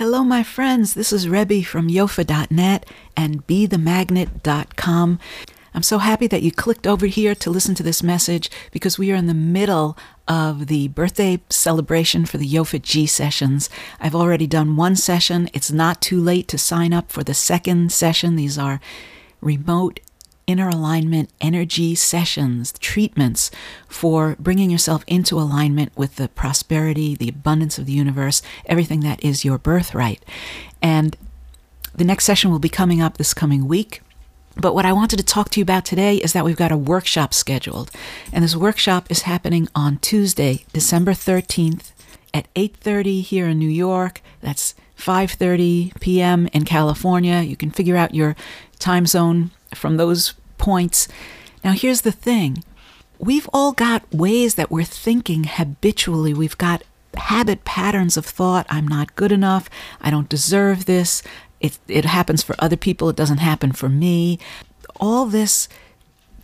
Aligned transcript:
Hello, 0.00 0.24
my 0.24 0.42
friends. 0.42 0.94
This 0.94 1.12
is 1.12 1.28
Rebbe 1.28 1.62
from 1.62 1.90
yofa.net 1.90 2.86
and 3.18 3.46
bethemagnet.com. 3.46 5.18
I'm 5.74 5.82
so 5.82 5.98
happy 5.98 6.26
that 6.26 6.40
you 6.40 6.50
clicked 6.50 6.86
over 6.86 7.04
here 7.04 7.34
to 7.34 7.50
listen 7.50 7.74
to 7.74 7.82
this 7.82 8.02
message 8.02 8.50
because 8.70 8.98
we 8.98 9.12
are 9.12 9.16
in 9.16 9.26
the 9.26 9.34
middle 9.34 9.98
of 10.26 10.68
the 10.68 10.88
birthday 10.88 11.42
celebration 11.50 12.24
for 12.24 12.38
the 12.38 12.48
Yofa 12.48 12.80
G 12.80 13.04
sessions. 13.04 13.68
I've 14.00 14.14
already 14.14 14.46
done 14.46 14.74
one 14.74 14.96
session. 14.96 15.50
It's 15.52 15.70
not 15.70 16.00
too 16.00 16.18
late 16.18 16.48
to 16.48 16.56
sign 16.56 16.94
up 16.94 17.12
for 17.12 17.22
the 17.22 17.34
second 17.34 17.92
session. 17.92 18.36
These 18.36 18.56
are 18.56 18.80
remote 19.42 20.00
inner 20.50 20.68
alignment 20.68 21.30
energy 21.40 21.94
sessions, 21.94 22.72
treatments 22.80 23.50
for 23.88 24.36
bringing 24.40 24.68
yourself 24.68 25.04
into 25.06 25.38
alignment 25.38 25.92
with 25.96 26.16
the 26.16 26.28
prosperity, 26.28 27.14
the 27.14 27.28
abundance 27.28 27.78
of 27.78 27.86
the 27.86 27.92
universe, 27.92 28.42
everything 28.66 29.00
that 29.00 29.22
is 29.24 29.44
your 29.44 29.58
birthright. 29.58 30.24
And 30.82 31.16
the 31.94 32.04
next 32.04 32.24
session 32.24 32.50
will 32.50 32.58
be 32.58 32.68
coming 32.68 33.00
up 33.00 33.16
this 33.16 33.32
coming 33.32 33.68
week. 33.68 34.02
But 34.56 34.74
what 34.74 34.84
I 34.84 34.92
wanted 34.92 35.18
to 35.18 35.24
talk 35.24 35.50
to 35.50 35.60
you 35.60 35.62
about 35.62 35.84
today 35.84 36.16
is 36.16 36.32
that 36.32 36.44
we've 36.44 36.56
got 36.56 36.72
a 36.72 36.76
workshop 36.76 37.32
scheduled. 37.32 37.90
And 38.32 38.42
this 38.42 38.56
workshop 38.56 39.06
is 39.08 39.22
happening 39.22 39.68
on 39.74 39.98
Tuesday, 39.98 40.64
December 40.72 41.12
13th 41.12 41.92
at 42.34 42.52
8:30 42.54 43.22
here 43.22 43.46
in 43.46 43.58
New 43.58 43.68
York. 43.68 44.20
That's 44.40 44.74
5:30 44.96 45.98
p.m. 46.00 46.48
in 46.52 46.64
California. 46.64 47.40
You 47.40 47.56
can 47.56 47.70
figure 47.70 47.96
out 47.96 48.14
your 48.14 48.36
time 48.78 49.06
zone 49.06 49.50
from 49.74 49.96
those 49.96 50.34
points. 50.60 51.08
Now 51.64 51.72
here's 51.72 52.02
the 52.02 52.12
thing. 52.12 52.62
We've 53.18 53.48
all 53.52 53.72
got 53.72 54.14
ways 54.14 54.54
that 54.54 54.70
we're 54.70 54.84
thinking 54.84 55.44
habitually. 55.44 56.32
We've 56.32 56.56
got 56.56 56.82
habit 57.14 57.64
patterns 57.64 58.16
of 58.16 58.24
thought. 58.24 58.66
I'm 58.70 58.86
not 58.86 59.16
good 59.16 59.32
enough. 59.32 59.68
I 60.00 60.10
don't 60.10 60.28
deserve 60.28 60.84
this. 60.84 61.22
It, 61.60 61.78
it 61.88 62.04
happens 62.04 62.42
for 62.42 62.54
other 62.58 62.76
people, 62.76 63.10
it 63.10 63.16
doesn't 63.16 63.38
happen 63.38 63.72
for 63.72 63.88
me. 63.88 64.38
All 64.98 65.26
this 65.26 65.68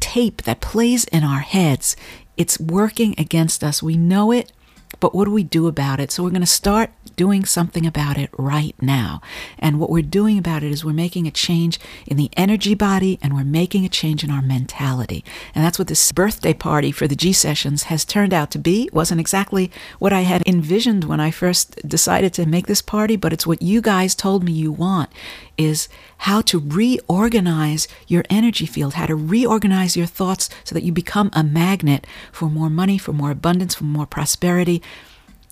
tape 0.00 0.42
that 0.42 0.60
plays 0.60 1.04
in 1.04 1.22
our 1.22 1.40
heads, 1.40 1.96
it's 2.36 2.58
working 2.58 3.14
against 3.16 3.62
us. 3.62 3.82
We 3.82 3.96
know 3.96 4.32
it, 4.32 4.52
but 5.00 5.14
what 5.14 5.24
do 5.24 5.30
we 5.30 5.44
do 5.44 5.66
about 5.66 6.00
it? 6.00 6.10
So 6.10 6.22
we're 6.22 6.30
going 6.30 6.40
to 6.40 6.46
start 6.46 6.90
doing 7.16 7.44
something 7.44 7.86
about 7.86 8.18
it 8.18 8.30
right 8.36 8.74
now. 8.80 9.20
And 9.58 9.78
what 9.78 9.90
we're 9.90 10.02
doing 10.02 10.38
about 10.38 10.62
it 10.62 10.72
is 10.72 10.84
we're 10.84 10.92
making 10.92 11.26
a 11.26 11.30
change 11.30 11.78
in 12.06 12.16
the 12.16 12.30
energy 12.36 12.74
body 12.74 13.18
and 13.22 13.34
we're 13.34 13.44
making 13.44 13.84
a 13.84 13.88
change 13.88 14.24
in 14.24 14.30
our 14.30 14.42
mentality. 14.42 15.24
And 15.54 15.64
that's 15.64 15.78
what 15.78 15.88
this 15.88 16.12
birthday 16.12 16.54
party 16.54 16.90
for 16.90 17.06
the 17.06 17.16
G 17.16 17.32
sessions 17.32 17.84
has 17.84 18.04
turned 18.04 18.34
out 18.34 18.50
to 18.52 18.58
be. 18.58 18.84
It 18.84 18.94
wasn't 18.94 19.20
exactly 19.20 19.70
what 19.98 20.12
I 20.12 20.22
had 20.22 20.42
envisioned 20.46 21.04
when 21.04 21.20
I 21.20 21.30
first 21.30 21.86
decided 21.86 22.34
to 22.34 22.46
make 22.46 22.66
this 22.66 22.82
party, 22.82 23.16
but 23.16 23.32
it's 23.32 23.46
what 23.46 23.62
you 23.62 23.80
guys 23.80 24.14
told 24.14 24.44
me 24.44 24.52
you 24.52 24.72
want 24.72 25.10
is 25.56 25.88
how 26.18 26.40
to 26.40 26.58
reorganize 26.58 27.86
your 28.08 28.24
energy 28.30 28.66
field, 28.66 28.94
how 28.94 29.06
to 29.06 29.14
reorganize 29.14 29.96
your 29.96 30.06
thoughts 30.06 30.48
so 30.64 30.74
that 30.74 30.82
you 30.82 30.92
become 30.92 31.30
a 31.32 31.42
magnet 31.44 32.06
for 32.32 32.48
more 32.48 32.70
money, 32.70 32.98
for 32.98 33.12
more 33.12 33.30
abundance, 33.30 33.74
for 33.74 33.84
more 33.84 34.06
prosperity. 34.06 34.82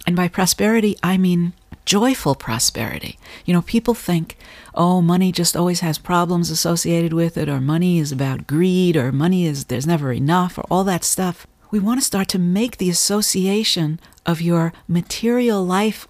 And 0.06 0.16
by 0.16 0.28
prosperity, 0.28 0.96
I 1.02 1.16
mean 1.16 1.52
joyful 1.84 2.34
prosperity. 2.34 3.18
You 3.44 3.54
know, 3.54 3.62
people 3.62 3.94
think, 3.94 4.36
oh, 4.74 5.00
money 5.00 5.32
just 5.32 5.56
always 5.56 5.80
has 5.80 5.98
problems 5.98 6.50
associated 6.50 7.12
with 7.12 7.36
it, 7.36 7.48
or 7.48 7.60
money 7.60 7.98
is 7.98 8.12
about 8.12 8.46
greed, 8.46 8.96
or 8.96 9.12
money 9.12 9.46
is 9.46 9.66
there's 9.66 9.86
never 9.86 10.12
enough, 10.12 10.58
or 10.58 10.64
all 10.70 10.84
that 10.84 11.04
stuff. 11.04 11.46
We 11.70 11.78
want 11.78 12.00
to 12.00 12.06
start 12.06 12.28
to 12.28 12.38
make 12.38 12.76
the 12.76 12.90
association 12.90 13.98
of 14.26 14.40
your 14.40 14.72
material 14.86 15.64
life 15.64 16.06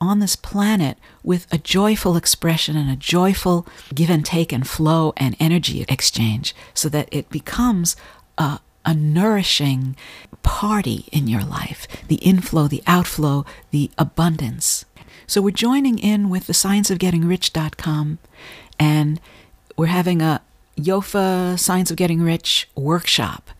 on 0.00 0.18
this 0.18 0.36
planet 0.36 0.98
with 1.22 1.46
a 1.52 1.58
joyful 1.58 2.16
expression 2.16 2.76
and 2.76 2.90
a 2.90 2.96
joyful 2.96 3.66
give 3.94 4.10
and 4.10 4.26
take 4.26 4.52
and 4.52 4.66
flow 4.68 5.12
and 5.16 5.36
energy 5.38 5.84
exchange 5.88 6.54
so 6.74 6.88
that 6.88 7.08
it 7.12 7.30
becomes 7.30 7.94
a, 8.36 8.58
a 8.84 8.94
nourishing 8.94 9.96
party 10.42 11.06
in 11.12 11.28
your 11.28 11.44
life 11.44 11.86
the 12.08 12.16
inflow, 12.16 12.66
the 12.66 12.82
outflow, 12.86 13.44
the 13.70 13.90
abundance. 13.96 14.84
So 15.26 15.40
we're 15.40 15.50
joining 15.50 15.98
in 15.98 16.28
with 16.28 16.46
the 16.46 16.52
scienceofgettingrich.com 16.52 18.18
and 18.78 19.20
we're 19.76 19.86
having 19.86 20.20
a 20.20 20.42
Yofa 20.76 21.58
Science 21.58 21.90
of 21.90 21.96
Getting 21.96 22.22
Rich 22.22 22.68
workshop. 22.74 23.50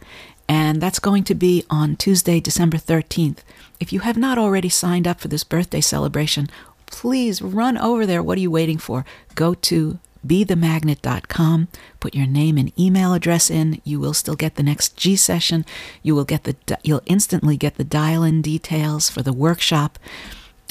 And 0.48 0.80
that's 0.80 0.98
going 0.98 1.24
to 1.24 1.34
be 1.34 1.64
on 1.70 1.96
Tuesday, 1.96 2.40
December 2.40 2.76
13th. 2.76 3.38
If 3.80 3.92
you 3.92 4.00
have 4.00 4.16
not 4.16 4.38
already 4.38 4.68
signed 4.68 5.06
up 5.06 5.20
for 5.20 5.28
this 5.28 5.44
birthday 5.44 5.80
celebration, 5.80 6.48
please 6.86 7.40
run 7.40 7.78
over 7.78 8.04
there. 8.06 8.22
What 8.22 8.38
are 8.38 8.42
you 8.42 8.50
waiting 8.50 8.78
for? 8.78 9.04
Go 9.34 9.54
to 9.54 9.98
bethemagnet.com. 10.26 11.68
Put 12.00 12.14
your 12.14 12.26
name 12.26 12.58
and 12.58 12.78
email 12.78 13.14
address 13.14 13.50
in. 13.50 13.80
You 13.84 14.00
will 14.00 14.14
still 14.14 14.36
get 14.36 14.54
the 14.56 14.62
next 14.62 14.96
G 14.96 15.16
session. 15.16 15.64
You 16.02 16.14
will 16.14 16.24
get 16.24 16.44
the 16.44 16.56
you'll 16.82 17.02
instantly 17.06 17.56
get 17.56 17.76
the 17.76 17.84
dial-in 17.84 18.42
details 18.42 19.10
for 19.10 19.22
the 19.22 19.32
workshop. 19.32 19.98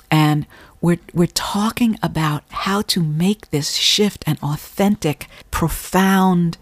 And 0.10 0.46
we're 0.82 1.00
we're 1.14 1.28
talking 1.28 1.98
about 2.02 2.44
how 2.50 2.82
to 2.84 3.04
make 3.04 3.52
this 3.52 3.74
shift 3.74 4.24
an 4.28 4.38
authentic, 4.42 5.28
profound, 5.52 6.58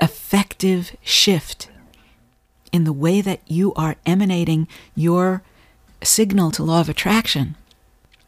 effective 0.00 0.96
shift 1.02 1.68
in 2.72 2.84
the 2.84 2.92
way 2.92 3.20
that 3.20 3.40
you 3.46 3.72
are 3.74 3.96
emanating 4.04 4.66
your 4.96 5.42
signal 6.02 6.50
to 6.50 6.62
law 6.62 6.80
of 6.80 6.88
attraction 6.88 7.56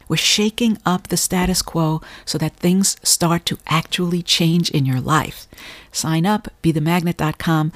we're 0.07 0.17
shaking 0.17 0.77
up 0.85 1.07
the 1.07 1.17
status 1.17 1.61
quo 1.61 2.01
so 2.25 2.37
that 2.37 2.55
things 2.55 2.97
start 3.03 3.45
to 3.45 3.57
actually 3.67 4.21
change 4.21 4.69
in 4.71 4.85
your 4.85 5.01
life. 5.01 5.47
Sign 5.91 6.25
up, 6.25 6.47
be 6.61 6.73
bethemagnet.com. 6.73 7.71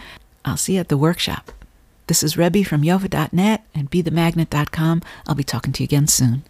I'll 0.46 0.58
see 0.58 0.76
you 0.76 0.80
at 0.80 0.90
the 0.90 0.98
workshop. 0.98 1.52
This 2.08 2.24
is 2.24 2.38
Rebbe 2.38 2.64
from 2.64 2.82
yofa.net 2.82 3.64
and 3.74 3.90
be 3.90 4.04
bethemagnet.com. 4.04 5.02
I'll 5.28 5.36
be 5.36 5.44
talking 5.44 5.74
to 5.74 5.84
you 5.84 5.86
again 5.86 6.08
soon. 6.08 6.44